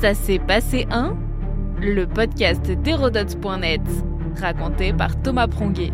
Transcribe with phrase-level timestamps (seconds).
[0.00, 1.16] Ça s'est passé un
[1.80, 3.80] Le podcast d'Hérodote.net,
[4.40, 5.92] raconté par Thomas Pronguet.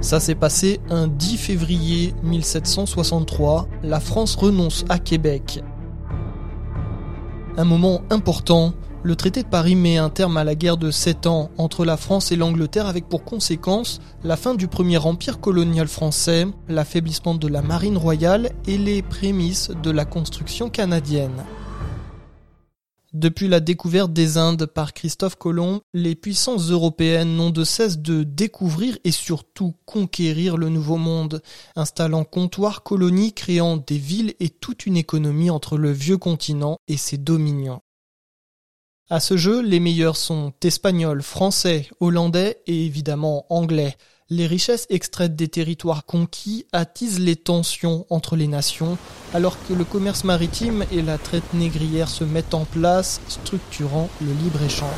[0.00, 3.68] Ça s'est passé un 10 février 1763.
[3.82, 5.62] La France renonce à Québec.
[7.58, 8.72] Un moment important,
[9.02, 11.98] le traité de Paris met un terme à la guerre de 7 ans entre la
[11.98, 17.48] France et l'Angleterre avec pour conséquence la fin du premier empire colonial français, l'affaiblissement de
[17.48, 21.44] la marine royale et les prémices de la construction canadienne.
[23.12, 28.22] Depuis la découverte des Indes par Christophe Colomb, les puissances européennes n'ont de cesse de
[28.22, 31.42] découvrir et surtout conquérir le Nouveau Monde,
[31.74, 36.96] installant comptoirs, colonies, créant des villes et toute une économie entre le vieux continent et
[36.96, 37.80] ses dominions.
[39.08, 43.96] À ce jeu, les meilleurs sont espagnols, français, hollandais et évidemment anglais.
[44.32, 48.96] Les richesses extraites des territoires conquis attisent les tensions entre les nations,
[49.34, 54.32] alors que le commerce maritime et la traite négrière se mettent en place, structurant le
[54.32, 54.88] libre-échange.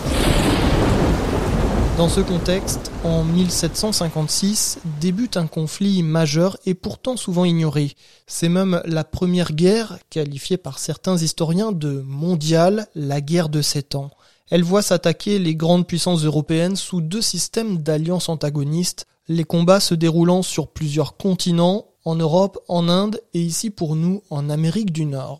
[1.97, 7.92] Dans ce contexte, en 1756 débute un conflit majeur et pourtant souvent ignoré.
[8.27, 13.94] C'est même la première guerre, qualifiée par certains historiens de mondiale, la guerre de sept
[13.94, 14.11] ans.
[14.50, 19.95] Elle voit s'attaquer les grandes puissances européennes sous deux systèmes d'alliances antagonistes, les combats se
[19.95, 25.05] déroulant sur plusieurs continents, en Europe, en Inde et ici pour nous en Amérique du
[25.05, 25.39] Nord.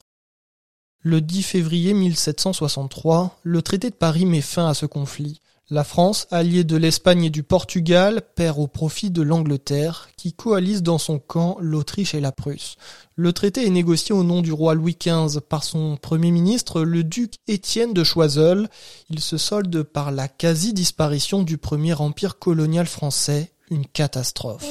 [1.01, 5.41] Le 10 février 1763, le traité de Paris met fin à ce conflit.
[5.71, 10.83] La France, alliée de l'Espagne et du Portugal, perd au profit de l'Angleterre, qui coalise
[10.83, 12.77] dans son camp l'Autriche et la Prusse.
[13.17, 17.05] Le traité est négocié au nom du roi Louis XV par son premier ministre, le
[17.05, 18.69] duc Étienne de Choiseul.
[19.09, 23.52] Il se solde par la quasi-disparition du premier empire colonial français,
[23.93, 24.67] catastrophe.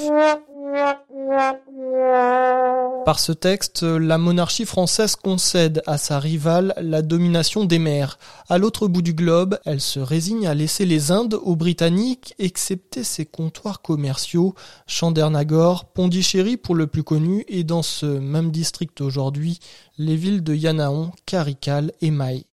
[3.06, 8.20] Par ce texte, la monarchie française concède à sa rivale la domination des mers.
[8.48, 13.04] À l'autre bout du globe, elle se résigne à laisser les Indes aux Britanniques, excepté
[13.04, 14.54] ses comptoirs commerciaux,
[14.86, 19.60] Chandernagore, Pondichéry pour le plus connu, et dans ce même district aujourd'hui,
[19.98, 22.46] les villes de Yanaon, Karikal et Maï.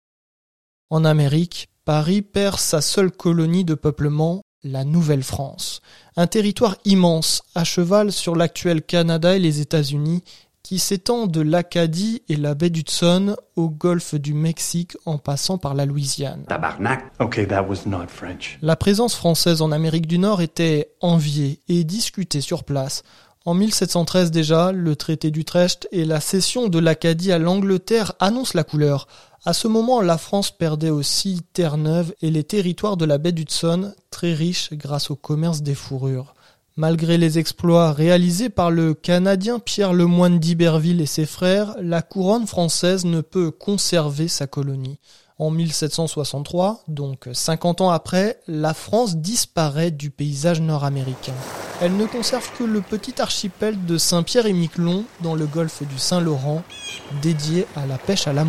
[0.91, 5.81] En Amérique, Paris perd sa seule colonie de peuplement, la Nouvelle-France,
[6.17, 10.23] un territoire immense à cheval sur l'actuel Canada et les États-Unis
[10.67, 15.75] qui s'étend de l'Acadie et la baie d'Hudson au golfe du Mexique en passant par
[15.75, 16.45] la Louisiane.
[18.63, 23.05] La présence française en Amérique du Nord était enviée et discutée sur place.
[23.45, 28.65] En 1713 déjà, le traité d'Utrecht et la cession de l'Acadie à l'Angleterre annoncent la
[28.65, 29.07] couleur.
[29.45, 33.95] À ce moment, la France perdait aussi Terre-Neuve et les territoires de la baie d'Hudson,
[34.17, 36.35] très riches grâce au commerce des fourrures.
[36.79, 42.47] Malgré les exploits réalisés par le Canadien Pierre Lemoine d'Iberville et ses frères, la couronne
[42.47, 44.99] française ne peut conserver sa colonie.
[45.39, 51.35] En 1763, donc 50 ans après, la France disparaît du paysage nord-américain.
[51.83, 55.99] Elle ne conserve que le petit archipel de Saint-Pierre et Miquelon dans le golfe du
[55.99, 56.63] Saint-Laurent,
[57.21, 58.47] dédié à la pêche à la.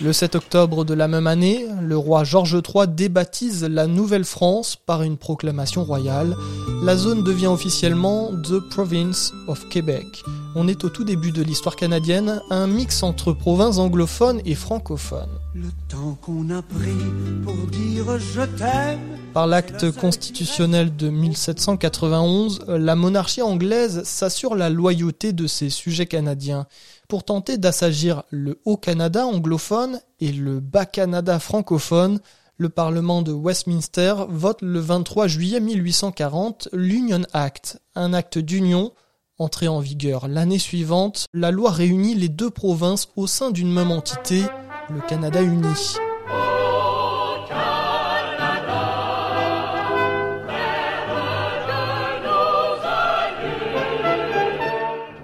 [0.00, 5.02] Le 7 octobre de la même année, le roi George III débaptise la Nouvelle-France par
[5.02, 6.36] une proclamation royale.
[6.84, 10.22] La zone devient officiellement The Province of Québec.
[10.54, 15.38] On est au tout début de l'histoire canadienne, un mix entre provinces anglophones et francophones.
[15.54, 19.00] Le temps qu'on a pris pour dire je t'aime.
[19.34, 26.66] Par l'acte constitutionnel de 1791, la monarchie anglaise s'assure la loyauté de ses sujets canadiens
[27.08, 32.20] pour tenter d'assagir le Haut-Canada anglophone et le Bas-Canada francophone,
[32.56, 38.92] le Parlement de Westminster vote le 23 juillet 1840 l'Union Act, un acte d'union
[39.38, 41.26] entré en vigueur l'année suivante.
[41.32, 44.42] La loi réunit les deux provinces au sein d'une même entité,
[44.90, 45.66] le Canada uni.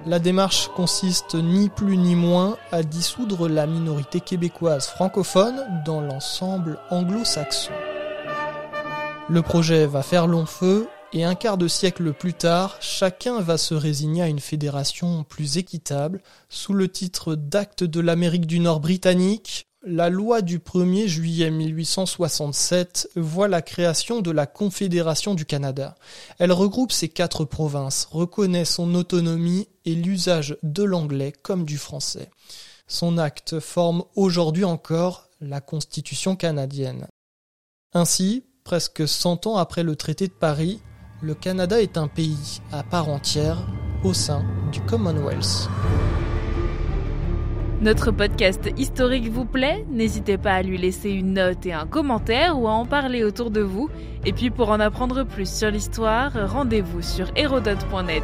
[0.07, 6.79] La démarche consiste ni plus ni moins à dissoudre la minorité québécoise francophone dans l'ensemble
[6.91, 7.73] anglo-saxon.
[9.29, 13.57] Le projet va faire long feu et un quart de siècle plus tard, chacun va
[13.57, 18.81] se résigner à une fédération plus équitable sous le titre d'acte de l'Amérique du Nord
[18.81, 25.95] britannique la loi du 1er juillet 1867 voit la création de la Confédération du Canada.
[26.39, 32.31] Elle regroupe ces quatre provinces, reconnaît son autonomie et l'usage de l'anglais comme du français.
[32.87, 37.07] Son acte forme aujourd'hui encore la Constitution canadienne.
[37.93, 40.81] Ainsi, presque 100 ans après le traité de Paris,
[41.25, 43.57] le Canada est un pays à part entière
[44.05, 45.71] au sein du Commonwealth.
[47.81, 49.87] Notre podcast historique vous plaît?
[49.91, 53.51] N'hésitez pas à lui laisser une note et un commentaire ou à en parler autour
[53.51, 53.89] de vous.
[54.27, 58.23] Et puis pour en apprendre plus sur l'histoire, rendez-vous sur hérodote.net.